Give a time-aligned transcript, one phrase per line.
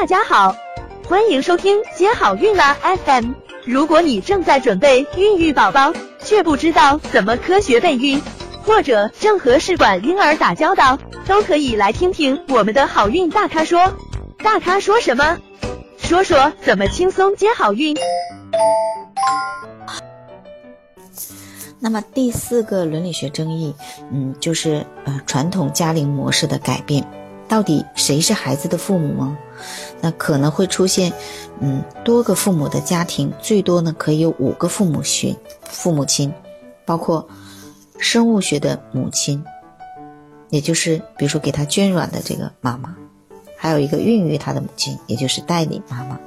[0.00, 0.54] 大家好，
[1.08, 3.32] 欢迎收听接好运啦 FM。
[3.64, 8.22] 如果你正在准备孕育宝宝，却不知道怎么科学备孕，
[8.62, 13.92] 或者正和试管婴儿打交道，都可以来听听我们的好运大咖说。
[14.38, 15.36] 大咖说什么？
[15.98, 17.96] 说说怎么轻松接好运。
[21.80, 23.74] 那么第四个伦理学争议，
[24.12, 27.04] 嗯，就是呃传统家庭模式的改变，
[27.48, 29.38] 到底谁是孩子的父母吗？
[30.00, 31.12] 那可能会出现，
[31.60, 35.34] 嗯，多个父母的家庭，最多呢可以有五个父母学
[35.64, 36.32] 父母亲，
[36.84, 37.26] 包括
[37.98, 39.42] 生物学的母亲，
[40.50, 42.94] 也就是比如说给他捐卵的这个妈妈，
[43.56, 46.20] 还有一个孕育他的母亲，也就是代理妈妈。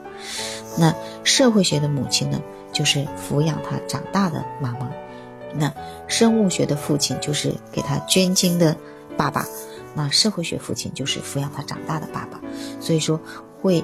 [0.78, 0.94] 那
[1.24, 2.42] 社会学的母亲呢，
[2.74, 4.90] 就是抚养他长大的妈妈。
[5.54, 5.72] 那
[6.08, 8.76] 生物学的父亲就是给他捐精的
[9.18, 9.46] 爸爸，
[9.94, 12.40] 那社会学父亲就是抚养他长大的爸爸，
[12.80, 13.20] 所以说
[13.62, 13.84] 会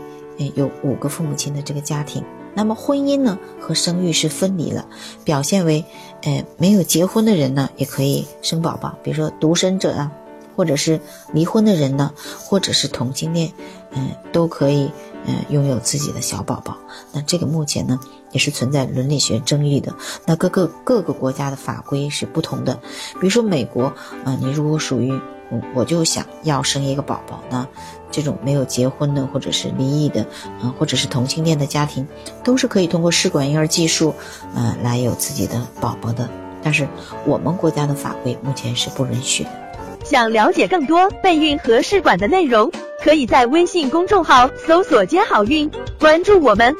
[0.55, 2.23] 有五个父母亲的这个家庭。
[2.53, 4.87] 那么婚姻呢和生育是分离了，
[5.23, 5.85] 表现为
[6.23, 10.11] 呃没有结婚的人呢也可以生宝宝，比如说独身者啊，
[10.55, 10.99] 或者是
[11.33, 13.51] 离婚的人呢，或者是同性恋，
[13.91, 14.89] 嗯都可以
[15.25, 16.75] 嗯拥有自己的小宝宝。
[17.11, 17.99] 那这个目前呢？
[18.33, 19.95] 也是存在伦理学争议的。
[20.25, 22.75] 那各个各个国家的法规是不同的。
[23.13, 23.85] 比如说美国，
[24.25, 25.17] 啊，你如果属于
[25.49, 27.67] 我，我就想要生一个宝宝，呢
[28.11, 30.25] 这种没有结婚的，或者是离异的，
[30.61, 32.07] 嗯，或者是同性恋的家庭，
[32.43, 34.13] 都是可以通过试管婴儿技术，
[34.55, 36.29] 嗯，来有自己的宝宝的。
[36.63, 36.87] 但是
[37.25, 39.49] 我们国家的法规目前是不允许的。
[40.03, 42.71] 想了解更多备孕和试管的内容，
[43.03, 46.73] 可以在微信公众号搜索“接好运”，关注我们，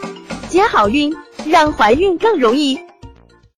[0.50, 1.16] 接好运。
[1.46, 2.78] 让怀孕更容易。